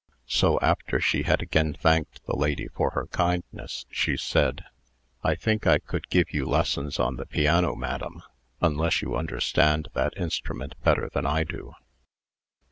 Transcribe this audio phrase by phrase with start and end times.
[0.25, 4.63] So, after she had again thanked the lady for her kindness, she said:
[5.23, 8.23] "I think I could give you lessons on the piano, madam
[8.61, 11.73] unless you understand that instrument better than I do."